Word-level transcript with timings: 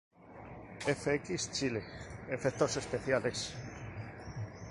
Fx 0.99 1.41
Chile: 1.53 1.81
Efectos 2.35 2.75
especiales. 2.81 3.39